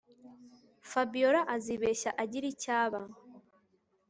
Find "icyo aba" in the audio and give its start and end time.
2.53-2.99